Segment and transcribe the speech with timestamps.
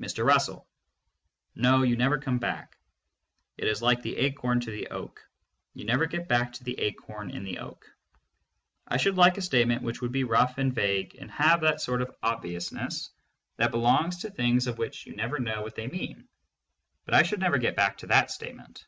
[0.00, 0.24] Mr.
[0.24, 0.66] Russell:
[1.54, 2.78] No, you never come back.
[3.58, 5.22] It is like the acorn to the oak.
[5.74, 7.84] You never get back to the acorn in the oak.
[8.86, 12.00] I should like a statement which would be rough and vague and have that sort
[12.00, 13.10] of obviousness
[13.58, 16.26] that belongs to things of which you never know what they mean,
[17.04, 18.86] but I should never get back to that statement.